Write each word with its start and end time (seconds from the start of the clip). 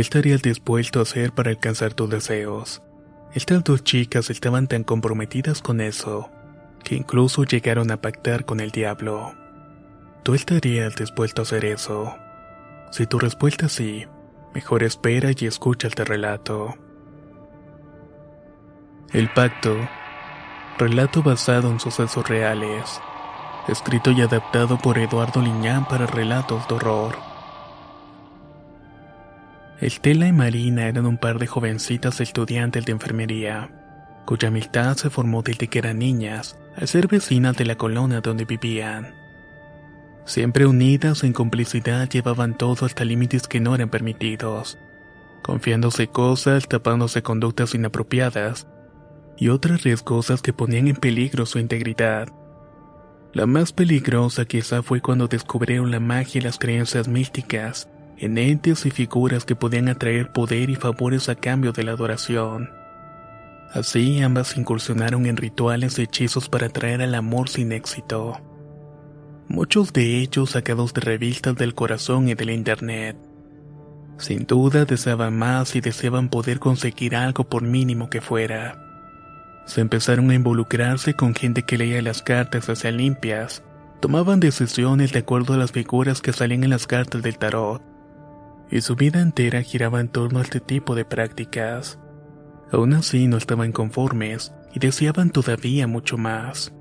¿Qué 0.00 0.02
estarías 0.02 0.40
dispuesto 0.40 0.98
a 0.98 1.02
hacer 1.02 1.32
para 1.32 1.50
alcanzar 1.50 1.92
tus 1.92 2.08
deseos? 2.08 2.80
Estas 3.34 3.62
dos 3.62 3.84
chicas 3.84 4.30
estaban 4.30 4.66
tan 4.66 4.82
comprometidas 4.82 5.60
con 5.60 5.82
eso, 5.82 6.30
que 6.82 6.94
incluso 6.94 7.44
llegaron 7.44 7.90
a 7.90 8.00
pactar 8.00 8.46
con 8.46 8.60
el 8.60 8.70
diablo. 8.70 9.34
¿Tú 10.22 10.32
estarías 10.32 10.96
dispuesto 10.96 11.42
a 11.42 11.44
hacer 11.44 11.66
eso? 11.66 12.16
Si 12.90 13.06
tu 13.06 13.18
respuesta 13.18 13.66
es 13.66 13.72
sí, 13.72 14.06
mejor 14.54 14.84
espera 14.84 15.32
y 15.38 15.44
escucha 15.44 15.88
este 15.88 16.06
relato. 16.06 16.76
El 19.12 19.28
Pacto, 19.28 19.76
relato 20.78 21.22
basado 21.22 21.70
en 21.70 21.78
sucesos 21.78 22.26
reales, 22.26 23.02
escrito 23.68 24.12
y 24.12 24.22
adaptado 24.22 24.78
por 24.78 24.96
Eduardo 24.96 25.42
Liñán 25.42 25.86
para 25.86 26.06
relatos 26.06 26.66
de 26.68 26.74
horror. 26.76 27.29
Estela 29.80 30.26
y 30.26 30.32
Marina 30.32 30.88
eran 30.88 31.06
un 31.06 31.16
par 31.16 31.38
de 31.38 31.46
jovencitas 31.46 32.20
estudiantes 32.20 32.84
de 32.84 32.92
enfermería, 32.92 33.70
cuya 34.26 34.48
amistad 34.48 34.94
se 34.98 35.08
formó 35.08 35.42
desde 35.42 35.68
que 35.68 35.78
eran 35.78 36.00
niñas, 36.00 36.58
al 36.76 36.86
ser 36.86 37.08
vecinas 37.08 37.56
de 37.56 37.64
la 37.64 37.76
colonia 37.76 38.20
donde 38.20 38.44
vivían. 38.44 39.14
Siempre 40.26 40.66
unidas 40.66 41.24
en 41.24 41.32
complicidad 41.32 42.10
llevaban 42.10 42.58
todo 42.58 42.84
hasta 42.84 43.06
límites 43.06 43.48
que 43.48 43.58
no 43.58 43.74
eran 43.74 43.88
permitidos, 43.88 44.78
confiándose 45.42 46.08
cosas, 46.08 46.68
tapándose 46.68 47.22
conductas 47.22 47.74
inapropiadas 47.74 48.66
y 49.38 49.48
otras 49.48 49.82
riesgosas 49.82 50.42
que 50.42 50.52
ponían 50.52 50.88
en 50.88 50.96
peligro 50.96 51.46
su 51.46 51.58
integridad. 51.58 52.28
La 53.32 53.46
más 53.46 53.72
peligrosa 53.72 54.44
quizá 54.44 54.82
fue 54.82 55.00
cuando 55.00 55.26
descubrieron 55.26 55.90
la 55.90 56.00
magia 56.00 56.40
y 56.40 56.42
las 56.42 56.58
creencias 56.58 57.08
místicas 57.08 57.88
en 58.20 58.36
entes 58.36 58.84
y 58.84 58.90
figuras 58.90 59.46
que 59.46 59.56
podían 59.56 59.88
atraer 59.88 60.30
poder 60.30 60.68
y 60.68 60.76
favores 60.76 61.30
a 61.30 61.34
cambio 61.34 61.72
de 61.72 61.84
la 61.84 61.92
adoración. 61.92 62.70
Así 63.72 64.20
ambas 64.20 64.56
incursionaron 64.58 65.24
en 65.24 65.38
rituales 65.38 65.98
y 65.98 66.02
hechizos 66.02 66.48
para 66.48 66.66
atraer 66.66 67.00
al 67.00 67.14
amor 67.14 67.48
sin 67.48 67.72
éxito. 67.72 68.38
Muchos 69.48 69.92
de 69.94 70.18
ellos 70.18 70.50
sacados 70.50 70.92
de 70.92 71.00
revistas 71.00 71.56
del 71.56 71.74
corazón 71.74 72.28
y 72.28 72.34
de 72.34 72.44
la 72.44 72.52
internet. 72.52 73.16
Sin 74.18 74.46
duda 74.46 74.84
deseaban 74.84 75.38
más 75.38 75.74
y 75.74 75.80
deseaban 75.80 76.28
poder 76.28 76.58
conseguir 76.58 77.16
algo 77.16 77.44
por 77.44 77.62
mínimo 77.62 78.10
que 78.10 78.20
fuera. 78.20 78.84
Se 79.64 79.80
empezaron 79.80 80.30
a 80.30 80.34
involucrarse 80.34 81.14
con 81.14 81.34
gente 81.34 81.62
que 81.62 81.78
leía 81.78 82.02
las 82.02 82.20
cartas 82.20 82.68
hacia 82.68 82.90
limpias, 82.90 83.62
tomaban 84.00 84.40
decisiones 84.40 85.12
de 85.12 85.20
acuerdo 85.20 85.54
a 85.54 85.56
las 85.56 85.72
figuras 85.72 86.20
que 86.20 86.34
salían 86.34 86.64
en 86.64 86.70
las 86.70 86.86
cartas 86.86 87.22
del 87.22 87.38
tarot 87.38 87.89
y 88.70 88.80
su 88.82 88.94
vida 88.94 89.20
entera 89.20 89.62
giraba 89.62 90.00
en 90.00 90.08
torno 90.08 90.38
a 90.38 90.42
este 90.42 90.60
tipo 90.60 90.94
de 90.94 91.04
prácticas. 91.04 91.98
Aún 92.72 92.92
así 92.92 93.26
no 93.26 93.36
estaban 93.36 93.72
conformes 93.72 94.52
y 94.72 94.78
deseaban 94.78 95.30
todavía 95.30 95.86
mucho 95.86 96.16
más. 96.16 96.72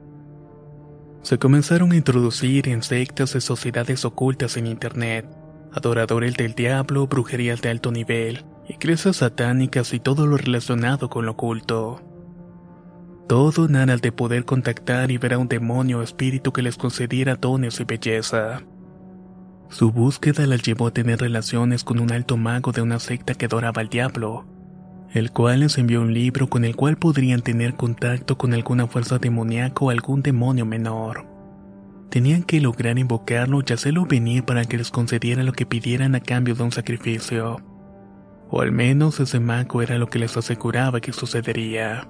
Se 1.22 1.38
comenzaron 1.38 1.92
a 1.92 1.96
introducir 1.96 2.70
en 2.70 2.84
sectas 2.84 3.34
de 3.34 3.42
sociedades 3.42 4.06
ocultas 4.06 4.56
en 4.56 4.68
Internet, 4.68 5.26
adoradores 5.74 6.36
del 6.36 6.54
diablo, 6.54 7.08
brujerías 7.08 7.62
de 7.62 7.70
alto 7.70 7.92
nivel, 7.92 8.46
iglesias 8.68 9.18
satánicas 9.18 9.94
y 9.94 10.00
todo 10.00 10.28
lo 10.28 10.38
relacionado 10.38 11.10
con 11.10 11.26
lo 11.26 11.34
oculto. 11.34 12.02
Todo 13.28 13.66
en 13.66 13.76
aras 13.76 14.02
de 14.02 14.12
poder 14.12 14.46
contactar 14.46 15.12
y 15.12 15.18
ver 15.18 15.34
a 15.34 15.38
un 15.38 15.48
demonio 15.48 16.00
o 16.00 16.04
espíritu 16.04 16.52
que 16.52 16.62
les 16.62 16.78
concediera 16.78 17.36
dones 17.36 17.80
y 17.80 17.84
belleza. 17.84 18.62
Su 19.70 19.92
búsqueda 19.92 20.48
las 20.48 20.64
llevó 20.64 20.88
a 20.88 20.94
tener 20.94 21.20
relaciones 21.20 21.84
con 21.84 22.00
un 22.00 22.12
alto 22.12 22.38
mago 22.38 22.72
de 22.72 22.82
una 22.82 23.00
secta 23.00 23.36
que 23.36 23.46
adoraba 23.46 23.82
al 23.82 23.90
diablo, 23.90 24.48
el 25.14 25.32
cual 25.32 25.60
les 25.60 25.78
envió 25.78 26.02
un 26.02 26.12
libro 26.12 26.50
con 26.50 26.66
el 26.66 26.76
cual 26.76 26.98
podrían 26.98 27.42
tener 27.42 27.76
contacto 27.76 28.36
con 28.36 28.54
alguna 28.56 28.88
fuerza 28.88 29.20
demoníaca 29.20 29.86
o 29.86 29.92
algún 29.92 30.24
demonio 30.24 30.66
menor. 30.66 31.28
Tenían 32.10 32.42
que 32.42 32.60
lograr 32.60 32.98
invocarlo 32.98 33.62
y 33.66 33.72
hacerlo 33.72 34.08
venir 34.08 34.44
para 34.44 34.66
que 34.66 34.78
les 34.78 34.90
concediera 34.90 35.44
lo 35.44 35.54
que 35.54 35.68
pidieran 35.68 36.16
a 36.16 36.20
cambio 36.20 36.56
de 36.56 36.64
un 36.64 36.72
sacrificio. 36.72 37.58
O 38.50 38.62
al 38.62 38.72
menos 38.72 39.20
ese 39.20 39.40
mago 39.40 39.84
era 39.84 40.00
lo 40.00 40.08
que 40.08 40.18
les 40.18 40.36
aseguraba 40.36 41.00
que 41.00 41.14
sucedería. 41.14 42.08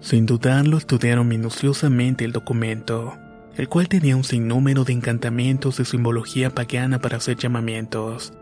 Sin 0.00 0.26
dudarlo, 0.26 0.76
estudiaron 0.76 1.28
minuciosamente 1.28 2.24
el 2.24 2.32
documento 2.32 3.16
el 3.56 3.68
cual 3.68 3.88
tenía 3.88 4.16
un 4.16 4.24
sinnúmero 4.24 4.84
de 4.84 4.92
encantamientos 4.92 5.78
y 5.80 5.84
simbología 5.84 6.50
pagana 6.50 6.98
para 6.98 7.18
hacer 7.18 7.36
llamamientos. 7.36 8.32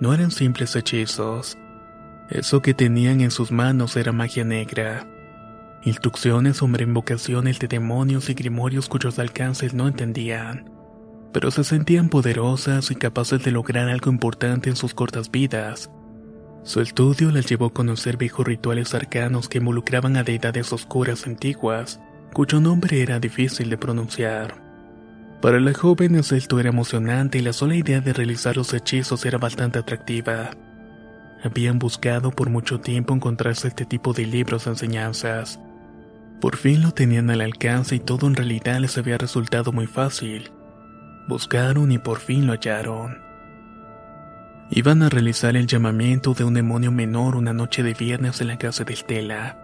No 0.00 0.12
eran 0.14 0.30
simples 0.30 0.76
hechizos. 0.76 1.56
Eso 2.28 2.60
que 2.60 2.74
tenían 2.74 3.20
en 3.20 3.30
sus 3.30 3.50
manos 3.50 3.96
era 3.96 4.12
magia 4.12 4.44
negra. 4.44 5.06
Instrucciones 5.82 6.58
sobre 6.58 6.84
invocaciones 6.84 7.58
de 7.58 7.68
demonios 7.68 8.28
y 8.28 8.34
grimorios 8.34 8.88
cuyos 8.88 9.18
alcances 9.18 9.72
no 9.72 9.88
entendían, 9.88 10.70
pero 11.32 11.50
se 11.50 11.64
sentían 11.64 12.10
poderosas 12.10 12.90
y 12.90 12.96
capaces 12.96 13.42
de 13.44 13.52
lograr 13.52 13.88
algo 13.88 14.10
importante 14.10 14.68
en 14.68 14.76
sus 14.76 14.92
cortas 14.92 15.30
vidas. 15.30 15.90
Su 16.64 16.80
estudio 16.80 17.30
las 17.30 17.46
llevó 17.46 17.66
a 17.66 17.72
conocer 17.72 18.18
viejos 18.18 18.46
rituales 18.46 18.92
arcanos 18.94 19.48
que 19.48 19.58
involucraban 19.58 20.16
a 20.16 20.24
deidades 20.24 20.72
oscuras 20.72 21.26
antiguas 21.26 22.00
cuyo 22.32 22.60
nombre 22.60 23.02
era 23.02 23.18
difícil 23.18 23.70
de 23.70 23.78
pronunciar. 23.78 24.68
Para 25.40 25.60
las 25.60 25.76
jóvenes 25.76 26.32
esto 26.32 26.58
era 26.58 26.70
emocionante 26.70 27.38
y 27.38 27.42
la 27.42 27.52
sola 27.52 27.76
idea 27.76 28.00
de 28.00 28.12
realizar 28.12 28.56
los 28.56 28.74
hechizos 28.74 29.24
era 29.24 29.38
bastante 29.38 29.78
atractiva. 29.78 30.50
Habían 31.44 31.78
buscado 31.78 32.32
por 32.32 32.50
mucho 32.50 32.80
tiempo 32.80 33.14
encontrarse 33.14 33.68
este 33.68 33.84
tipo 33.84 34.12
de 34.12 34.26
libros 34.26 34.64
de 34.64 34.72
enseñanzas. 34.72 35.60
Por 36.40 36.56
fin 36.56 36.82
lo 36.82 36.90
tenían 36.90 37.30
al 37.30 37.40
alcance 37.40 37.94
y 37.94 38.00
todo 38.00 38.26
en 38.26 38.34
realidad 38.34 38.80
les 38.80 38.98
había 38.98 39.16
resultado 39.16 39.70
muy 39.72 39.86
fácil. 39.86 40.50
Buscaron 41.28 41.92
y 41.92 41.98
por 41.98 42.18
fin 42.18 42.46
lo 42.46 42.54
hallaron. 42.54 43.18
Iban 44.70 45.02
a 45.02 45.08
realizar 45.08 45.56
el 45.56 45.68
llamamiento 45.68 46.34
de 46.34 46.44
un 46.44 46.54
demonio 46.54 46.90
menor 46.90 47.36
una 47.36 47.52
noche 47.52 47.84
de 47.84 47.94
viernes 47.94 48.40
en 48.40 48.48
la 48.48 48.58
casa 48.58 48.82
de 48.82 48.94
Estela. 48.94 49.56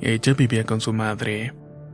Ella 0.00 0.34
vivía 0.34 0.64
con 0.64 0.80
su 0.80 0.92
madre 0.92 1.52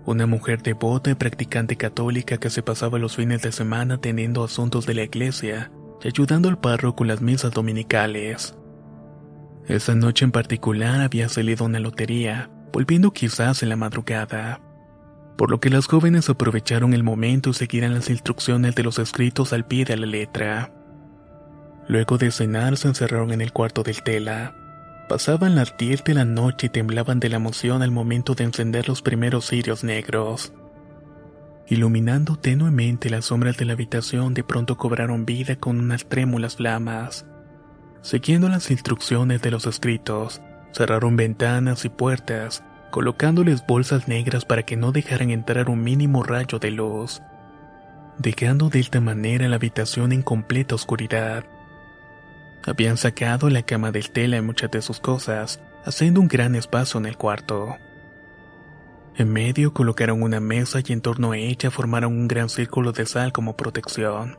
una 0.08 0.26
mujer 0.26 0.62
devota 0.62 1.10
y 1.10 1.14
practicante 1.14 1.76
católica 1.76 2.38
que 2.38 2.48
se 2.48 2.62
pasaba 2.62 2.98
los 2.98 3.16
fines 3.16 3.42
de 3.42 3.52
semana 3.52 3.98
teniendo 4.00 4.42
asuntos 4.42 4.86
de 4.86 4.94
la 4.94 5.02
iglesia 5.02 5.70
y 6.02 6.08
ayudando 6.08 6.48
al 6.48 6.58
párroco 6.58 6.96
con 6.96 7.08
las 7.08 7.20
misas 7.20 7.52
dominicales. 7.52 8.56
Esa 9.66 9.94
noche 9.94 10.24
en 10.24 10.32
particular 10.32 11.02
había 11.02 11.28
salido 11.28 11.66
una 11.66 11.78
lotería, 11.78 12.50
volviendo 12.72 13.10
quizás 13.10 13.62
en 13.62 13.68
la 13.68 13.76
madrugada, 13.76 14.62
por 15.36 15.50
lo 15.50 15.60
que 15.60 15.68
las 15.68 15.86
jóvenes 15.86 16.30
aprovecharon 16.30 16.94
el 16.94 17.02
momento 17.02 17.50
y 17.50 17.54
seguirán 17.54 17.92
las 17.92 18.08
instrucciones 18.08 18.74
de 18.74 18.84
los 18.84 18.98
escritos 18.98 19.52
al 19.52 19.66
pie 19.66 19.84
de 19.84 19.98
la 19.98 20.06
letra. 20.06 20.72
Luego 21.86 22.16
de 22.16 22.30
cenar 22.30 22.78
se 22.78 22.88
encerraron 22.88 23.30
en 23.32 23.42
el 23.42 23.52
cuarto 23.52 23.82
del 23.82 24.02
tela. 24.02 24.57
Pasaban 25.08 25.54
las 25.54 25.74
10 25.78 26.04
de 26.04 26.12
la 26.12 26.26
noche 26.26 26.66
y 26.66 26.70
temblaban 26.70 27.18
de 27.18 27.30
la 27.30 27.36
emoción 27.36 27.80
al 27.82 27.90
momento 27.90 28.34
de 28.34 28.44
encender 28.44 28.88
los 28.88 29.00
primeros 29.00 29.46
cirios 29.48 29.82
negros. 29.82 30.52
Iluminando 31.66 32.36
tenuemente 32.36 33.08
las 33.08 33.24
sombras 33.24 33.56
de 33.56 33.64
la 33.64 33.72
habitación, 33.72 34.34
de 34.34 34.44
pronto 34.44 34.76
cobraron 34.76 35.24
vida 35.24 35.56
con 35.56 35.80
unas 35.80 36.06
trémulas 36.10 36.56
flamas. 36.56 37.24
Siguiendo 38.02 38.50
las 38.50 38.70
instrucciones 38.70 39.40
de 39.40 39.50
los 39.50 39.66
escritos, 39.66 40.42
cerraron 40.72 41.16
ventanas 41.16 41.86
y 41.86 41.88
puertas 41.88 42.62
colocándoles 42.90 43.66
bolsas 43.66 44.08
negras 44.08 44.44
para 44.44 44.64
que 44.64 44.76
no 44.76 44.92
dejaran 44.92 45.30
entrar 45.30 45.70
un 45.70 45.82
mínimo 45.82 46.22
rayo 46.22 46.58
de 46.58 46.70
luz, 46.70 47.22
dejando 48.18 48.68
de 48.68 48.80
esta 48.80 49.00
manera 49.00 49.48
la 49.48 49.56
habitación 49.56 50.12
en 50.12 50.22
completa 50.22 50.74
oscuridad. 50.74 51.44
Habían 52.64 52.96
sacado 52.96 53.48
la 53.50 53.62
cama 53.62 53.92
del 53.92 54.10
tela 54.10 54.36
y 54.36 54.42
muchas 54.42 54.70
de 54.70 54.82
sus 54.82 55.00
cosas, 55.00 55.60
haciendo 55.84 56.20
un 56.20 56.28
gran 56.28 56.54
espacio 56.54 56.98
en 56.98 57.06
el 57.06 57.16
cuarto. 57.16 57.76
En 59.16 59.32
medio 59.32 59.74
colocaron 59.74 60.22
una 60.22 60.38
mesa 60.38 60.80
y 60.86 60.92
en 60.92 61.00
torno 61.00 61.32
a 61.32 61.38
ella 61.38 61.70
formaron 61.70 62.12
un 62.12 62.28
gran 62.28 62.48
círculo 62.48 62.92
de 62.92 63.04
sal 63.04 63.32
como 63.32 63.56
protección. 63.56 64.38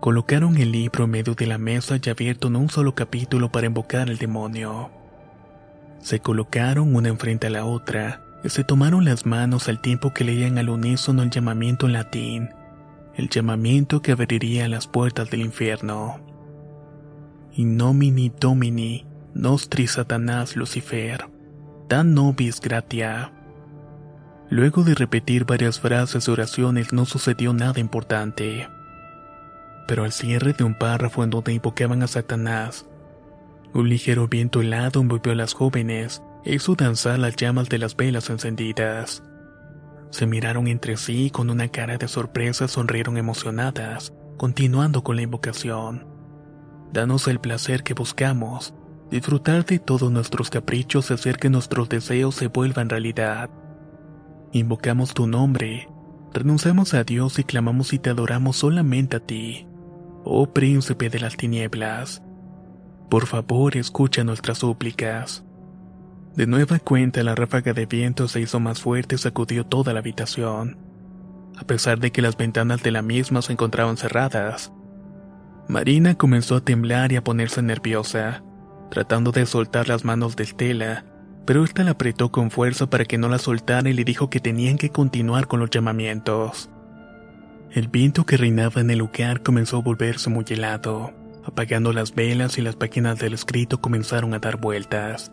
Colocaron 0.00 0.56
el 0.58 0.72
libro 0.72 1.04
en 1.04 1.10
medio 1.10 1.34
de 1.34 1.46
la 1.46 1.58
mesa 1.58 1.98
y 2.02 2.08
abierto 2.08 2.48
en 2.48 2.56
un 2.56 2.70
solo 2.70 2.94
capítulo 2.94 3.50
para 3.50 3.66
invocar 3.66 4.08
al 4.08 4.18
demonio. 4.18 4.90
Se 6.00 6.20
colocaron 6.20 6.94
una 6.94 7.08
enfrente 7.08 7.46
a 7.46 7.50
la 7.50 7.64
otra 7.64 8.22
y 8.42 8.50
se 8.50 8.64
tomaron 8.64 9.04
las 9.04 9.24
manos 9.24 9.68
al 9.68 9.80
tiempo 9.80 10.12
que 10.12 10.24
leían 10.24 10.58
al 10.58 10.68
unísono 10.68 11.22
el 11.22 11.30
llamamiento 11.30 11.86
en 11.86 11.94
latín, 11.94 12.50
el 13.16 13.28
llamamiento 13.30 14.02
que 14.02 14.12
abriría 14.12 14.68
las 14.68 14.86
puertas 14.86 15.30
del 15.30 15.40
infierno. 15.40 16.20
In 17.56 17.76
nomini 17.76 18.32
domini, 18.36 19.06
nostri 19.32 19.86
satanás 19.86 20.56
Lucifer, 20.56 21.30
dan 21.88 22.12
nobis 22.12 22.60
gratia. 22.60 23.30
Luego 24.50 24.82
de 24.82 24.96
repetir 24.96 25.44
varias 25.44 25.78
frases 25.78 26.26
de 26.26 26.32
oraciones 26.32 26.92
no 26.92 27.04
sucedió 27.04 27.52
nada 27.52 27.78
importante. 27.78 28.68
Pero 29.86 30.02
al 30.02 30.10
cierre 30.10 30.52
de 30.52 30.64
un 30.64 30.74
párrafo 30.74 31.22
en 31.22 31.30
donde 31.30 31.52
invocaban 31.52 32.02
a 32.02 32.08
Satanás, 32.08 32.86
un 33.72 33.88
ligero 33.88 34.26
viento 34.26 34.60
helado 34.60 35.00
envolvió 35.00 35.30
a 35.30 35.36
las 35.36 35.52
jóvenes 35.52 36.24
e 36.44 36.56
hizo 36.56 36.74
danzar 36.74 37.20
las 37.20 37.36
llamas 37.36 37.68
de 37.68 37.78
las 37.78 37.94
velas 37.94 38.30
encendidas. 38.30 39.22
Se 40.10 40.26
miraron 40.26 40.66
entre 40.66 40.96
sí 40.96 41.26
y 41.26 41.30
con 41.30 41.50
una 41.50 41.68
cara 41.68 41.98
de 41.98 42.08
sorpresa 42.08 42.66
sonrieron 42.66 43.16
emocionadas, 43.16 44.12
continuando 44.38 45.04
con 45.04 45.14
la 45.14 45.22
invocación. 45.22 46.13
Danos 46.94 47.26
el 47.26 47.40
placer 47.40 47.82
que 47.82 47.92
buscamos, 47.92 48.72
disfrutar 49.10 49.66
de 49.66 49.80
todos 49.80 50.12
nuestros 50.12 50.48
caprichos 50.48 51.10
y 51.10 51.14
hacer 51.14 51.38
que 51.38 51.50
nuestros 51.50 51.88
deseos 51.88 52.36
se 52.36 52.46
vuelvan 52.46 52.88
realidad. 52.88 53.50
Invocamos 54.52 55.12
tu 55.12 55.26
nombre, 55.26 55.88
renunciamos 56.32 56.94
a 56.94 57.02
Dios 57.02 57.40
y 57.40 57.42
clamamos 57.42 57.92
y 57.94 57.98
te 57.98 58.10
adoramos 58.10 58.58
solamente 58.58 59.16
a 59.16 59.20
ti, 59.20 59.66
oh 60.22 60.52
príncipe 60.52 61.10
de 61.10 61.18
las 61.18 61.36
tinieblas. 61.36 62.22
Por 63.10 63.26
favor, 63.26 63.76
escucha 63.76 64.22
nuestras 64.22 64.58
súplicas. 64.58 65.44
De 66.36 66.46
nueva 66.46 66.78
cuenta, 66.78 67.24
la 67.24 67.34
ráfaga 67.34 67.72
de 67.72 67.86
viento 67.86 68.28
se 68.28 68.40
hizo 68.40 68.60
más 68.60 68.80
fuerte 68.80 69.16
y 69.16 69.18
sacudió 69.18 69.66
toda 69.66 69.92
la 69.94 69.98
habitación. 69.98 70.78
A 71.56 71.64
pesar 71.64 71.98
de 71.98 72.12
que 72.12 72.22
las 72.22 72.36
ventanas 72.36 72.84
de 72.84 72.92
la 72.92 73.02
misma 73.02 73.42
se 73.42 73.52
encontraban 73.52 73.96
cerradas, 73.96 74.72
Marina 75.68 76.14
comenzó 76.14 76.56
a 76.56 76.60
temblar 76.60 77.12
y 77.12 77.16
a 77.16 77.24
ponerse 77.24 77.62
nerviosa, 77.62 78.42
tratando 78.90 79.32
de 79.32 79.46
soltar 79.46 79.88
las 79.88 80.04
manos 80.04 80.36
de 80.36 80.44
Estela, 80.44 81.04
pero 81.46 81.64
ésta 81.64 81.84
la 81.84 81.92
apretó 81.92 82.30
con 82.30 82.50
fuerza 82.50 82.88
para 82.88 83.04
que 83.04 83.18
no 83.18 83.28
la 83.28 83.38
soltara 83.38 83.88
y 83.88 83.92
le 83.92 84.04
dijo 84.04 84.30
que 84.30 84.40
tenían 84.40 84.78
que 84.78 84.90
continuar 84.90 85.46
con 85.46 85.60
los 85.60 85.70
llamamientos. 85.70 86.70
El 87.70 87.88
viento 87.88 88.24
que 88.24 88.36
reinaba 88.36 88.80
en 88.80 88.90
el 88.90 88.98
lugar 88.98 89.42
comenzó 89.42 89.78
a 89.78 89.82
volverse 89.82 90.30
muy 90.30 90.44
helado. 90.48 91.12
Apagando 91.44 91.92
las 91.92 92.14
velas 92.14 92.56
y 92.56 92.62
las 92.62 92.76
páginas 92.76 93.18
del 93.18 93.34
escrito 93.34 93.80
comenzaron 93.80 94.32
a 94.32 94.38
dar 94.38 94.58
vueltas. 94.58 95.32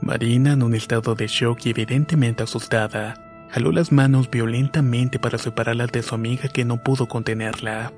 Marina, 0.00 0.52
en 0.52 0.62
un 0.62 0.74
estado 0.74 1.14
de 1.14 1.28
shock 1.28 1.64
y 1.64 1.70
evidentemente 1.70 2.42
asustada, 2.42 3.14
jaló 3.50 3.70
las 3.70 3.92
manos 3.92 4.28
violentamente 4.30 5.18
para 5.18 5.38
separarlas 5.38 5.92
de 5.92 6.02
su 6.02 6.14
amiga 6.14 6.48
que 6.48 6.64
no 6.64 6.82
pudo 6.82 7.06
contenerla. 7.06 7.92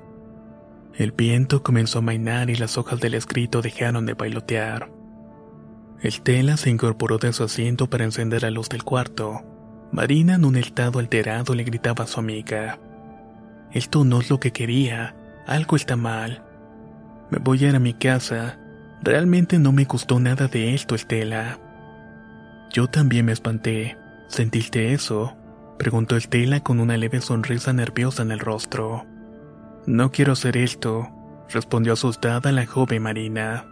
El 0.97 1.11
viento 1.11 1.61
comenzó 1.61 1.99
a 1.99 2.01
mainar 2.01 2.49
y 2.49 2.55
las 2.55 2.77
hojas 2.77 3.01
del 3.01 3.15
escrito 3.15 3.61
dejaron 3.61 4.05
de 4.05 4.13
bailotear. 4.13 4.89
Estela 6.01 6.55
se 6.55 6.69
incorporó 6.69 7.17
de 7.17 7.33
su 7.33 7.43
asiento 7.43 7.89
para 7.89 8.05
encender 8.05 8.43
la 8.43 8.51
luz 8.51 8.69
del 8.69 8.83
cuarto. 8.83 9.43
Marina, 9.91 10.35
en 10.35 10.45
un 10.45 10.55
estado 10.55 10.99
alterado, 10.99 11.53
le 11.53 11.63
gritaba 11.63 12.05
a 12.05 12.07
su 12.07 12.19
amiga. 12.19 12.79
Esto 13.71 14.05
no 14.05 14.21
es 14.21 14.29
lo 14.29 14.39
que 14.39 14.51
quería, 14.51 15.15
algo 15.45 15.75
está 15.75 15.97
mal. 15.97 16.43
Me 17.29 17.39
voy 17.39 17.65
a 17.65 17.69
ir 17.69 17.75
a 17.75 17.79
mi 17.79 17.93
casa. 17.93 18.57
Realmente 19.03 19.59
no 19.59 19.73
me 19.73 19.83
gustó 19.83 20.19
nada 20.21 20.47
de 20.47 20.73
esto, 20.73 20.95
Estela. 20.95 21.59
Yo 22.71 22.87
también 22.87 23.25
me 23.25 23.33
espanté. 23.33 23.97
¿Sentiste 24.27 24.93
eso? 24.93 25.35
Preguntó 25.77 26.15
Estela 26.15 26.61
con 26.61 26.79
una 26.79 26.95
leve 26.95 27.19
sonrisa 27.19 27.73
nerviosa 27.73 28.23
en 28.23 28.31
el 28.31 28.39
rostro. 28.39 29.05
No 29.87 30.11
quiero 30.11 30.33
hacer 30.33 30.57
esto, 30.57 31.07
respondió 31.49 31.93
asustada 31.93 32.51
la 32.51 32.65
joven 32.65 33.03
Marina. 33.03 33.65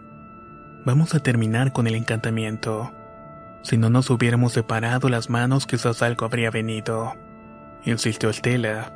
Vamos 0.86 1.16
a 1.16 1.20
terminar 1.20 1.74
con 1.74 1.88
el 1.88 1.96
encantamiento. 1.96 2.92
Si 3.64 3.78
no 3.78 3.90
nos 3.90 4.10
hubiéramos 4.12 4.54
separado 4.54 5.10
las 5.10 5.30
manos, 5.30 5.66
quizás 5.66 6.04
algo 6.04 6.26
habría 6.26 6.52
venido. 6.52 7.14
Insistió 7.86 8.30
Estela. 8.30 8.94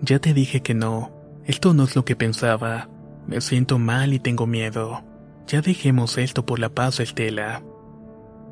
Ya 0.00 0.20
te 0.20 0.32
dije 0.32 0.62
que 0.62 0.72
no. 0.72 1.12
Esto 1.44 1.74
no 1.74 1.84
es 1.84 1.96
lo 1.96 2.04
que 2.04 2.16
pensaba. 2.16 2.88
Me 3.26 3.40
siento 3.40 3.78
mal 3.78 4.14
y 4.14 4.18
tengo 4.18 4.46
miedo. 4.46 5.02
Ya 5.46 5.60
dejemos 5.60 6.16
esto 6.16 6.46
por 6.46 6.60
la 6.60 6.70
paz, 6.70 7.00
Estela. 7.00 7.62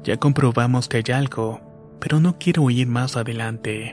Ya 0.02 0.18
comprobamos 0.18 0.88
que 0.88 0.98
hay 0.98 1.14
algo, 1.14 1.60
pero 1.98 2.20
no 2.20 2.36
quiero 2.38 2.68
ir 2.68 2.88
más 2.88 3.16
adelante. 3.16 3.92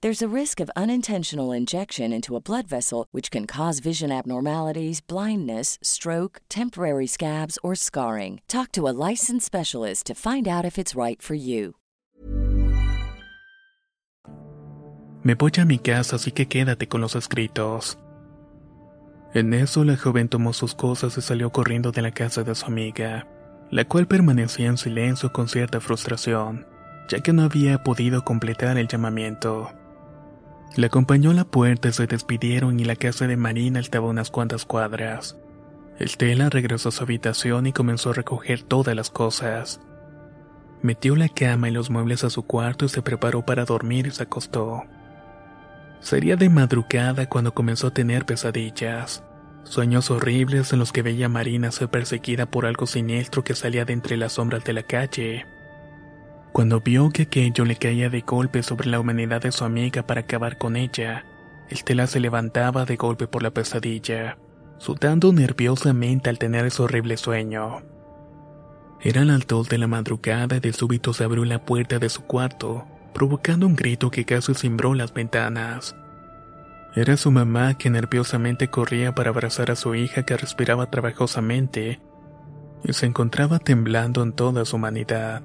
There's 0.00 0.22
a 0.22 0.28
risk 0.28 0.60
of 0.60 0.70
unintentional 0.76 1.50
injection 1.50 2.12
into 2.12 2.36
a 2.36 2.40
blood 2.40 2.68
vessel, 2.68 3.08
which 3.10 3.32
can 3.32 3.46
cause 3.46 3.80
vision 3.80 4.12
abnormalities, 4.12 5.00
blindness, 5.00 5.76
stroke, 5.82 6.40
temporary 6.48 7.08
scabs, 7.08 7.58
or 7.64 7.74
scarring. 7.74 8.40
Talk 8.46 8.70
to 8.72 8.86
a 8.86 8.94
licensed 8.94 9.44
specialist 9.44 10.06
to 10.06 10.14
find 10.14 10.46
out 10.46 10.64
if 10.64 10.78
it's 10.78 10.94
right 10.94 11.20
for 11.20 11.34
you. 11.34 11.74
Me 15.24 15.34
voy 15.34 15.50
a 15.58 15.64
mi 15.64 15.80
casa, 15.80 16.14
así 16.14 16.30
que 16.30 16.46
quédate 16.46 16.86
con 16.86 17.00
los 17.00 17.16
escritos. 17.16 17.98
En 19.34 19.52
eso 19.52 19.82
la 19.82 19.96
joven 19.96 20.28
tomó 20.28 20.52
sus 20.52 20.76
cosas 20.76 21.18
y 21.18 21.22
salió 21.22 21.50
corriendo 21.50 21.90
de 21.90 22.02
la 22.02 22.12
casa 22.12 22.44
de 22.44 22.54
su 22.54 22.66
amiga, 22.66 23.26
la 23.72 23.84
cual 23.84 24.06
permanecía 24.06 24.68
en 24.68 24.78
silencio 24.78 25.32
con 25.32 25.48
cierta 25.48 25.80
frustración, 25.80 26.68
ya 27.08 27.18
que 27.18 27.32
no 27.32 27.42
había 27.42 27.82
podido 27.82 28.22
completar 28.24 28.78
el 28.78 28.86
llamamiento. 28.86 29.72
Le 30.76 30.86
acompañó 30.86 31.30
a 31.30 31.34
la 31.34 31.44
puerta 31.44 31.90
se 31.92 32.06
despidieron 32.06 32.78
y 32.78 32.84
la 32.84 32.96
casa 32.96 33.26
de 33.26 33.36
Marina 33.36 33.80
estaba 33.80 34.08
unas 34.08 34.30
cuantas 34.30 34.64
cuadras. 34.64 35.36
Estela 35.98 36.50
regresó 36.50 36.90
a 36.90 36.92
su 36.92 37.02
habitación 37.02 37.66
y 37.66 37.72
comenzó 37.72 38.10
a 38.10 38.14
recoger 38.14 38.62
todas 38.62 38.94
las 38.94 39.10
cosas. 39.10 39.80
Metió 40.80 41.16
la 41.16 41.28
cama 41.28 41.68
y 41.68 41.72
los 41.72 41.90
muebles 41.90 42.22
a 42.22 42.30
su 42.30 42.44
cuarto 42.44 42.84
y 42.84 42.88
se 42.88 43.02
preparó 43.02 43.44
para 43.44 43.64
dormir 43.64 44.06
y 44.06 44.10
se 44.12 44.22
acostó. 44.22 44.84
Sería 46.00 46.36
de 46.36 46.48
madrugada 46.48 47.28
cuando 47.28 47.52
comenzó 47.52 47.88
a 47.88 47.94
tener 47.94 48.24
pesadillas, 48.24 49.24
sueños 49.64 50.12
horribles 50.12 50.72
en 50.72 50.78
los 50.78 50.92
que 50.92 51.02
veía 51.02 51.26
a 51.26 51.30
Marina 51.30 51.72
ser 51.72 51.88
perseguida 51.88 52.46
por 52.46 52.64
algo 52.64 52.86
siniestro 52.86 53.42
que 53.42 53.56
salía 53.56 53.84
de 53.84 53.94
entre 53.94 54.16
las 54.16 54.34
sombras 54.34 54.62
de 54.62 54.72
la 54.72 54.84
calle. 54.84 55.46
Cuando 56.52 56.80
vio 56.80 57.10
que 57.10 57.22
aquello 57.22 57.64
le 57.64 57.76
caía 57.76 58.10
de 58.10 58.22
golpe 58.22 58.62
sobre 58.62 58.88
la 58.88 59.00
humanidad 59.00 59.42
de 59.42 59.52
su 59.52 59.64
amiga 59.64 60.06
para 60.06 60.22
acabar 60.22 60.58
con 60.58 60.76
ella, 60.76 61.24
Estela 61.68 62.06
se 62.06 62.20
levantaba 62.20 62.84
de 62.84 62.96
golpe 62.96 63.26
por 63.26 63.42
la 63.42 63.50
pesadilla, 63.50 64.38
sudando 64.78 65.32
nerviosamente 65.32 66.30
al 66.30 66.38
tener 66.38 66.66
ese 66.66 66.82
horrible 66.82 67.16
sueño. 67.16 67.82
Era 69.00 69.22
el 69.22 69.30
alto 69.30 69.62
de 69.62 69.78
la 69.78 69.86
madrugada 69.86 70.56
y 70.56 70.60
de 70.60 70.72
súbito 70.72 71.12
se 71.12 71.24
abrió 71.24 71.44
la 71.44 71.64
puerta 71.64 71.98
de 71.98 72.08
su 72.08 72.22
cuarto, 72.22 72.86
provocando 73.12 73.66
un 73.66 73.76
grito 73.76 74.10
que 74.10 74.24
casi 74.24 74.54
cimbró 74.54 74.94
las 74.94 75.12
ventanas. 75.12 75.94
Era 76.96 77.16
su 77.16 77.30
mamá 77.30 77.74
que 77.74 77.90
nerviosamente 77.90 78.68
corría 78.68 79.14
para 79.14 79.30
abrazar 79.30 79.70
a 79.70 79.76
su 79.76 79.94
hija 79.94 80.24
que 80.24 80.36
respiraba 80.36 80.90
trabajosamente 80.90 82.00
y 82.82 82.92
se 82.92 83.06
encontraba 83.06 83.58
temblando 83.58 84.22
en 84.22 84.32
toda 84.32 84.64
su 84.64 84.76
humanidad. 84.76 85.42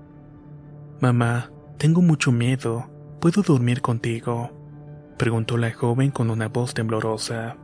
Mamá, 1.04 1.52
tengo 1.78 2.02
mucho 2.02 2.32
miedo. 2.32 2.90
¿Puedo 3.20 3.42
dormir 3.42 3.82
contigo? 3.82 4.54
preguntó 5.18 5.58
la 5.58 5.70
joven 5.74 6.12
con 6.12 6.30
una 6.30 6.48
voz 6.48 6.74
temblorosa. 6.74 7.58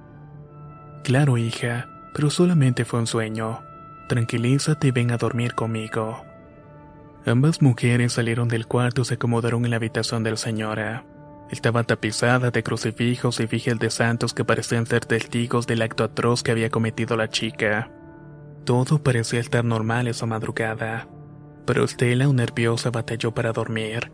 Claro, 1.05 1.38
hija, 1.38 1.88
pero 2.13 2.31
solamente 2.31 2.84
fue 2.84 3.00
un 3.00 3.08
sueño. 3.08 3.62
Tranquilízate 4.10 4.88
y 4.89 4.91
ven 4.91 5.12
a 5.12 5.17
dormir 5.17 5.53
conmigo. 5.55 6.22
Ambas 7.25 7.62
mujeres 7.62 8.12
salieron 8.12 8.50
del 8.50 8.67
cuarto 8.67 9.03
y 9.03 9.05
se 9.05 9.13
acomodaron 9.13 9.63
en 9.63 9.72
la 9.72 9.77
habitación 9.77 10.22
de 10.22 10.31
la 10.31 10.38
señora. 10.38 11.05
Estaba 11.50 11.86
tapizada 11.86 12.51
de 12.51 12.62
crucifijos 12.62 13.39
y 13.39 13.46
vigias 13.46 13.79
de 13.79 13.89
santos 13.89 14.34
que 14.34 14.43
parecían 14.43 14.86
ser 14.86 15.05
testigos 15.05 15.65
del 15.65 15.81
acto 15.81 16.03
atroz 16.03 16.43
que 16.43 16.51
había 16.51 16.69
cometido 16.69 17.15
la 17.15 17.29
chica. 17.29 17.89
Todo 18.65 19.01
parecía 19.01 19.39
estar 19.39 19.63
normal 19.63 20.10
esa 20.10 20.25
madrugada, 20.25 21.08
pero 21.66 21.84
Estela, 21.84 22.28
nerviosa, 22.28 22.92
batalló 22.92 23.34
para 23.34 23.51
dormir. 23.51 24.12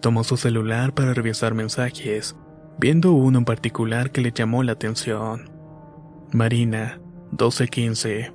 Tomó 0.00 0.24
su 0.24 0.36
celular 0.36 0.94
para 0.94 1.14
revisar 1.14 1.54
mensajes, 1.54 2.36
viendo 2.78 3.12
uno 3.12 3.38
en 3.38 3.44
particular 3.44 4.10
que 4.10 4.20
le 4.20 4.32
llamó 4.32 4.62
la 4.62 4.72
atención. 4.72 5.50
Marina, 6.32 7.00
1215. 7.30 8.32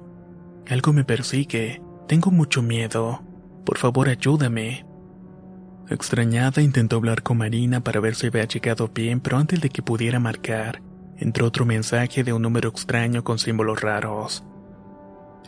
Algo 0.69 0.93
me 0.93 1.03
persigue. 1.03 1.81
Tengo 2.07 2.31
mucho 2.31 2.61
miedo. 2.61 3.21
Por 3.65 3.77
favor, 3.77 4.09
ayúdame. 4.09 4.85
Extrañada 5.89 6.61
intentó 6.61 6.95
hablar 6.95 7.21
con 7.21 7.37
Marina 7.37 7.81
para 7.81 7.99
ver 7.99 8.15
si 8.15 8.27
había 8.27 8.45
llegado 8.45 8.89
bien, 8.93 9.19
pero 9.19 9.37
antes 9.37 9.59
de 9.61 9.69
que 9.69 9.81
pudiera 9.81 10.19
marcar, 10.19 10.81
entró 11.17 11.47
otro 11.47 11.65
mensaje 11.65 12.23
de 12.23 12.33
un 12.33 12.41
número 12.41 12.69
extraño 12.69 13.23
con 13.23 13.39
símbolos 13.39 13.81
raros. 13.81 14.43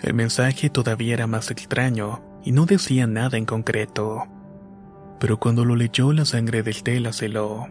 El 0.01 0.13
mensaje 0.13 0.69
todavía 0.69 1.13
era 1.13 1.27
más 1.27 1.49
extraño 1.49 2.32
y 2.43 2.51
no 2.51 2.65
decía 2.65 3.07
nada 3.07 3.37
en 3.37 3.45
concreto. 3.45 4.23
Pero 5.19 5.39
cuando 5.39 5.65
lo 5.65 5.75
leyó 5.75 6.11
la 6.11 6.25
sangre 6.25 6.63
del 6.63 6.83
tela 6.83 7.13
se 7.13 7.29
lo... 7.29 7.67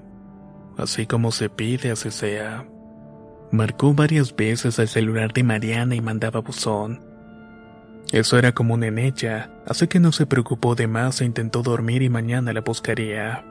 Así 0.78 1.06
como 1.06 1.32
se 1.32 1.50
pide, 1.50 1.90
así 1.90 2.10
sea. 2.10 2.66
Marcó 3.50 3.92
varias 3.92 4.34
veces 4.34 4.78
al 4.78 4.88
celular 4.88 5.32
de 5.34 5.42
Mariana 5.42 5.94
y 5.94 6.00
mandaba 6.00 6.40
buzón. 6.40 7.00
Eso 8.10 8.38
era 8.38 8.52
común 8.52 8.82
en 8.84 8.98
ella, 8.98 9.50
así 9.66 9.86
que 9.86 10.00
no 10.00 10.12
se 10.12 10.26
preocupó 10.26 10.74
de 10.74 10.86
más 10.86 11.20
e 11.20 11.26
intentó 11.26 11.62
dormir 11.62 12.02
y 12.02 12.08
mañana 12.08 12.52
la 12.52 12.62
buscaría. 12.62 13.44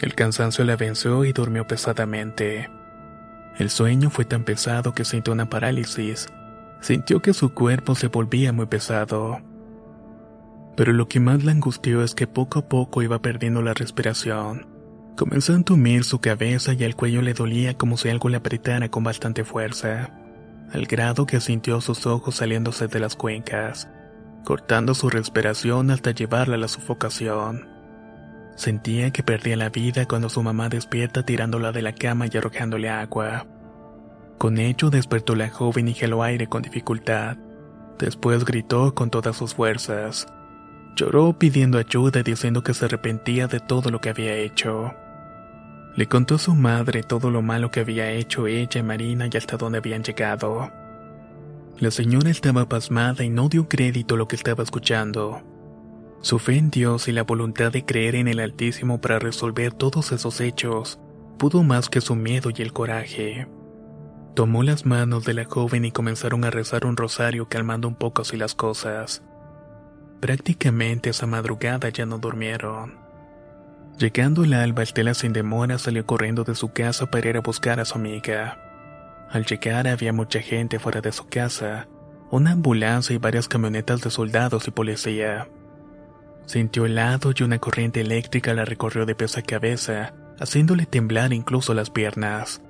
El 0.00 0.14
cansancio 0.14 0.64
la 0.64 0.76
venció 0.76 1.24
y 1.24 1.32
durmió 1.32 1.66
pesadamente. 1.66 2.68
El 3.58 3.70
sueño 3.70 4.10
fue 4.10 4.24
tan 4.24 4.44
pesado 4.44 4.92
que 4.92 5.04
sintió 5.04 5.32
una 5.32 5.48
parálisis. 5.48 6.28
Sintió 6.80 7.22
que 7.22 7.32
su 7.32 7.54
cuerpo 7.54 7.94
se 7.94 8.08
volvía 8.08 8.52
muy 8.52 8.66
pesado. 8.66 9.40
Pero 10.76 10.92
lo 10.92 11.08
que 11.08 11.20
más 11.20 11.44
la 11.44 11.52
angustió 11.52 12.02
es 12.02 12.14
que 12.14 12.26
poco 12.26 12.58
a 12.60 12.68
poco 12.68 13.02
iba 13.02 13.22
perdiendo 13.22 13.62
la 13.62 13.74
respiración. 13.74 14.66
Comenzó 15.16 15.54
a 15.54 15.56
entumir 15.56 16.04
su 16.04 16.20
cabeza 16.20 16.74
y 16.74 16.84
el 16.84 16.94
cuello 16.94 17.22
le 17.22 17.32
dolía 17.32 17.74
como 17.74 17.96
si 17.96 18.10
algo 18.10 18.28
le 18.28 18.36
apretara 18.36 18.90
con 18.90 19.02
bastante 19.02 19.44
fuerza 19.44 20.10
al 20.72 20.86
grado 20.86 21.26
que 21.26 21.40
sintió 21.40 21.80
sus 21.80 22.06
ojos 22.06 22.36
saliéndose 22.36 22.88
de 22.88 23.00
las 23.00 23.16
cuencas, 23.16 23.88
cortando 24.44 24.94
su 24.94 25.08
respiración 25.10 25.90
hasta 25.90 26.10
llevarla 26.10 26.56
a 26.56 26.58
la 26.58 26.68
sufocación. 26.68 27.68
Sentía 28.56 29.10
que 29.10 29.22
perdía 29.22 29.56
la 29.56 29.68
vida 29.68 30.06
cuando 30.06 30.28
su 30.28 30.42
mamá 30.42 30.68
despierta 30.68 31.24
tirándola 31.24 31.72
de 31.72 31.82
la 31.82 31.92
cama 31.92 32.26
y 32.30 32.36
arrojándole 32.36 32.88
agua. 32.88 33.46
Con 34.38 34.58
ello 34.58 34.90
despertó 34.90 35.34
la 35.34 35.50
joven 35.50 35.88
y 35.88 35.94
geló 35.94 36.22
aire 36.22 36.46
con 36.46 36.62
dificultad. 36.62 37.36
Después 37.98 38.44
gritó 38.44 38.94
con 38.94 39.10
todas 39.10 39.36
sus 39.36 39.54
fuerzas. 39.54 40.26
Lloró 40.96 41.34
pidiendo 41.38 41.76
ayuda 41.76 42.20
y 42.20 42.22
diciendo 42.22 42.62
que 42.62 42.72
se 42.72 42.86
arrepentía 42.86 43.48
de 43.48 43.60
todo 43.60 43.90
lo 43.90 44.00
que 44.00 44.08
había 44.08 44.34
hecho. 44.34 44.94
Le 45.94 46.06
contó 46.06 46.36
a 46.36 46.38
su 46.38 46.54
madre 46.54 47.02
todo 47.02 47.30
lo 47.30 47.42
malo 47.42 47.70
que 47.70 47.80
había 47.80 48.10
hecho 48.12 48.46
ella 48.46 48.80
y 48.80 48.82
Marina 48.82 49.28
y 49.30 49.36
hasta 49.36 49.58
dónde 49.58 49.76
habían 49.76 50.02
llegado. 50.02 50.70
La 51.78 51.90
señora 51.90 52.30
estaba 52.30 52.66
pasmada 52.66 53.24
y 53.24 53.28
no 53.28 53.50
dio 53.50 53.68
crédito 53.68 54.14
a 54.14 54.18
lo 54.18 54.26
que 54.26 54.36
estaba 54.36 54.62
escuchando. 54.62 55.42
Su 56.22 56.38
fe 56.38 56.56
en 56.56 56.70
Dios 56.70 57.08
y 57.08 57.12
la 57.12 57.24
voluntad 57.24 57.72
de 57.72 57.84
creer 57.84 58.14
en 58.14 58.26
el 58.26 58.40
Altísimo 58.40 58.98
para 58.98 59.18
resolver 59.18 59.74
todos 59.74 60.12
esos 60.12 60.40
hechos 60.40 60.98
pudo 61.36 61.62
más 61.62 61.90
que 61.90 62.00
su 62.00 62.14
miedo 62.14 62.48
y 62.56 62.62
el 62.62 62.72
coraje. 62.72 63.46
Tomó 64.34 64.62
las 64.62 64.86
manos 64.86 65.26
de 65.26 65.34
la 65.34 65.44
joven 65.44 65.84
y 65.84 65.92
comenzaron 65.92 66.44
a 66.44 66.50
rezar 66.50 66.86
un 66.86 66.96
rosario 66.96 67.50
calmando 67.50 67.86
un 67.86 67.96
poco 67.96 68.22
así 68.22 68.38
las 68.38 68.54
cosas. 68.54 69.22
Prácticamente 70.20 71.10
esa 71.10 71.26
madrugada 71.26 71.88
ya 71.90 72.06
no 72.06 72.18
durmieron. 72.18 72.98
Llegando 73.98 74.44
el 74.44 74.52
alba, 74.52 74.82
Estela 74.82 75.14
sin 75.14 75.32
demora 75.32 75.78
salió 75.78 76.04
corriendo 76.04 76.44
de 76.44 76.54
su 76.54 76.72
casa 76.72 77.06
para 77.10 77.28
ir 77.28 77.36
a 77.36 77.40
buscar 77.40 77.80
a 77.80 77.84
su 77.84 77.96
amiga. 77.96 78.58
Al 79.30 79.44
llegar 79.44 79.88
había 79.88 80.12
mucha 80.12 80.40
gente 80.40 80.78
fuera 80.78 81.00
de 81.00 81.12
su 81.12 81.26
casa, 81.26 81.88
una 82.30 82.52
ambulancia 82.52 83.14
y 83.14 83.18
varias 83.18 83.48
camionetas 83.48 84.02
de 84.02 84.10
soldados 84.10 84.68
y 84.68 84.70
policía. 84.70 85.48
Sintió 86.44 86.86
helado 86.86 87.32
y 87.36 87.42
una 87.42 87.58
corriente 87.58 88.00
eléctrica 88.00 88.54
la 88.54 88.64
recorrió 88.64 89.06
de 89.06 89.14
pies 89.14 89.36
a 89.36 89.42
cabeza, 89.42 90.14
haciéndole 90.38 90.86
temblar 90.86 91.32
incluso 91.32 91.74
las 91.74 91.90
piernas. 91.90 92.62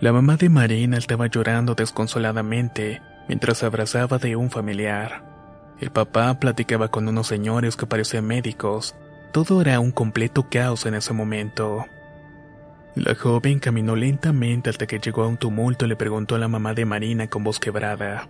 La 0.00 0.12
mamá 0.12 0.36
de 0.36 0.48
Marina 0.48 0.98
estaba 0.98 1.26
llorando 1.26 1.74
desconsoladamente 1.74 3.02
mientras 3.28 3.62
abrazaba 3.62 4.18
de 4.18 4.36
un 4.36 4.50
familiar. 4.50 5.31
El 5.80 5.90
papá 5.90 6.38
platicaba 6.38 6.88
con 6.88 7.08
unos 7.08 7.26
señores 7.26 7.76
que 7.76 7.86
parecían 7.86 8.26
médicos 8.26 8.94
todo 9.32 9.62
era 9.62 9.80
un 9.80 9.92
completo 9.92 10.46
caos 10.50 10.84
en 10.84 10.94
ese 10.94 11.14
momento. 11.14 11.86
La 12.94 13.14
joven 13.14 13.60
caminó 13.60 13.96
lentamente 13.96 14.68
hasta 14.68 14.86
que 14.86 14.98
llegó 14.98 15.22
a 15.22 15.26
un 15.26 15.38
tumulto 15.38 15.86
y 15.86 15.88
le 15.88 15.96
preguntó 15.96 16.34
a 16.34 16.38
la 16.38 16.48
mamá 16.48 16.74
de 16.74 16.84
Marina 16.84 17.28
con 17.28 17.42
voz 17.42 17.58
quebrada. 17.58 18.28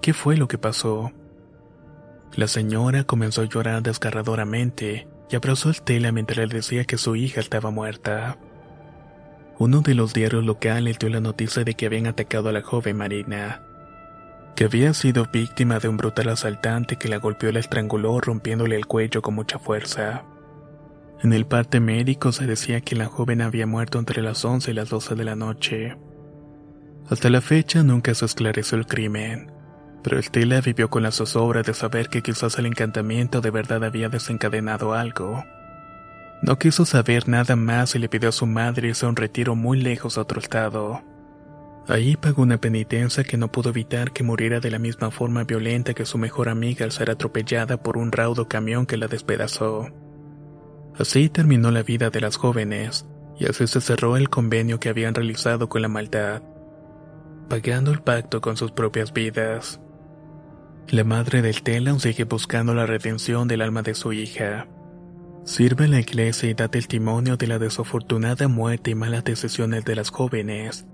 ¿Qué 0.00 0.12
fue 0.12 0.36
lo 0.36 0.46
que 0.46 0.58
pasó? 0.58 1.10
La 2.36 2.46
señora 2.46 3.02
comenzó 3.02 3.42
a 3.42 3.46
llorar 3.46 3.82
desgarradoramente 3.82 5.08
y 5.28 5.34
abrazó 5.34 5.70
a 5.70 5.72
Estela 5.72 6.12
mientras 6.12 6.38
le 6.38 6.46
decía 6.46 6.84
que 6.84 6.98
su 6.98 7.16
hija 7.16 7.40
estaba 7.40 7.72
muerta. 7.72 8.38
Uno 9.58 9.80
de 9.80 9.94
los 9.94 10.14
diarios 10.14 10.44
locales 10.44 11.00
dio 11.00 11.08
la 11.08 11.20
noticia 11.20 11.64
de 11.64 11.74
que 11.74 11.86
habían 11.86 12.06
atacado 12.06 12.48
a 12.48 12.52
la 12.52 12.62
joven 12.62 12.96
Marina 12.96 13.60
que 14.54 14.64
había 14.64 14.94
sido 14.94 15.26
víctima 15.32 15.78
de 15.78 15.88
un 15.88 15.96
brutal 15.96 16.28
asaltante 16.28 16.96
que 16.96 17.08
la 17.08 17.16
golpeó 17.16 17.50
y 17.50 17.52
la 17.52 17.60
estranguló 17.60 18.20
rompiéndole 18.20 18.76
el 18.76 18.86
cuello 18.86 19.22
con 19.22 19.34
mucha 19.34 19.58
fuerza. 19.58 20.24
En 21.22 21.32
el 21.32 21.46
parte 21.46 21.80
médico 21.80 22.32
se 22.32 22.46
decía 22.46 22.80
que 22.80 22.96
la 22.96 23.06
joven 23.06 23.42
había 23.42 23.66
muerto 23.66 23.98
entre 23.98 24.22
las 24.22 24.44
11 24.44 24.70
y 24.70 24.74
las 24.74 24.88
12 24.88 25.14
de 25.14 25.24
la 25.24 25.36
noche. 25.36 25.96
Hasta 27.08 27.30
la 27.30 27.40
fecha 27.40 27.82
nunca 27.82 28.14
se 28.14 28.24
esclareció 28.24 28.76
el 28.76 28.86
crimen, 28.86 29.52
pero 30.02 30.18
Estela 30.18 30.60
vivió 30.60 30.90
con 30.90 31.02
la 31.02 31.12
zozobra 31.12 31.62
de 31.62 31.74
saber 31.74 32.08
que 32.08 32.22
quizás 32.22 32.58
el 32.58 32.66
encantamiento 32.66 33.40
de 33.40 33.50
verdad 33.50 33.84
había 33.84 34.08
desencadenado 34.08 34.94
algo. 34.94 35.44
No 36.42 36.58
quiso 36.58 36.84
saber 36.84 37.28
nada 37.28 37.54
más 37.54 37.94
y 37.94 38.00
le 38.00 38.08
pidió 38.08 38.30
a 38.30 38.32
su 38.32 38.46
madre 38.46 38.88
irse 38.88 39.06
a 39.06 39.08
un 39.08 39.16
retiro 39.16 39.54
muy 39.54 39.80
lejos 39.80 40.18
a 40.18 40.22
otro 40.22 40.40
estado. 40.40 41.02
Ahí 41.88 42.16
pagó 42.16 42.42
una 42.42 42.60
penitencia 42.60 43.24
que 43.24 43.36
no 43.36 43.50
pudo 43.50 43.70
evitar 43.70 44.12
que 44.12 44.22
muriera 44.22 44.60
de 44.60 44.70
la 44.70 44.78
misma 44.78 45.10
forma 45.10 45.44
violenta 45.44 45.94
que 45.94 46.06
su 46.06 46.16
mejor 46.16 46.48
amiga 46.48 46.84
al 46.84 46.92
ser 46.92 47.10
atropellada 47.10 47.82
por 47.82 47.96
un 47.96 48.12
raudo 48.12 48.48
camión 48.48 48.86
que 48.86 48.96
la 48.96 49.08
despedazó. 49.08 49.88
Así 50.96 51.28
terminó 51.28 51.70
la 51.70 51.82
vida 51.82 52.10
de 52.10 52.20
las 52.20 52.36
jóvenes, 52.36 53.06
y 53.38 53.46
así 53.46 53.66
se 53.66 53.80
cerró 53.80 54.16
el 54.16 54.28
convenio 54.28 54.78
que 54.78 54.90
habían 54.90 55.14
realizado 55.14 55.68
con 55.68 55.82
la 55.82 55.88
maldad. 55.88 56.42
pagando 57.48 57.90
el 57.90 58.00
pacto 58.00 58.40
con 58.40 58.56
sus 58.56 58.72
propias 58.72 59.12
vidas. 59.12 59.78
La 60.88 61.04
madre 61.04 61.42
del 61.42 61.62
Telan 61.62 62.00
sigue 62.00 62.24
buscando 62.24 62.74
la 62.74 62.86
redención 62.86 63.46
del 63.46 63.60
alma 63.60 63.82
de 63.82 63.94
su 63.94 64.12
hija. 64.12 64.68
Sirve 65.44 65.84
en 65.84 65.90
la 65.90 66.00
iglesia 66.00 66.48
y 66.48 66.54
da 66.54 66.68
testimonio 66.68 67.36
de 67.36 67.48
la 67.48 67.58
desafortunada 67.58 68.48
muerte 68.48 68.92
y 68.92 68.94
malas 68.94 69.24
decisiones 69.24 69.84
de 69.84 69.96
las 69.96 70.10
jóvenes. 70.10 70.86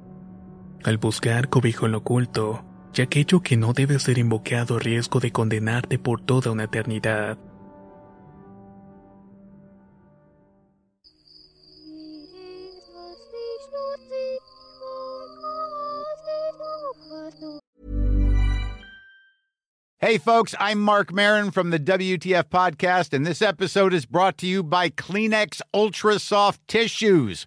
Al 0.84 0.96
buscar 0.98 1.48
cobijo 1.48 1.86
en 1.86 1.92
lo 1.92 1.98
oculto, 1.98 2.64
y 2.94 3.02
aquello 3.02 3.40
que 3.40 3.56
no 3.56 3.72
debe 3.72 3.98
ser 3.98 4.18
invocado 4.18 4.78
riesgo 4.78 5.20
de 5.20 5.32
condenarte 5.32 5.98
por 5.98 6.20
toda 6.20 6.50
una 6.50 6.64
eternidad. 6.64 7.38
Hey, 20.00 20.16
folks, 20.16 20.54
I'm 20.60 20.80
Mark 20.80 21.12
Marin 21.12 21.50
from 21.50 21.70
the 21.70 21.78
WTF 21.78 22.44
Podcast, 22.44 23.12
and 23.12 23.26
this 23.26 23.42
episode 23.42 23.92
is 23.92 24.06
brought 24.06 24.38
to 24.38 24.46
you 24.46 24.62
by 24.62 24.90
Kleenex 24.90 25.60
Ultra 25.74 26.20
Soft 26.20 26.66
Tissues, 26.68 27.46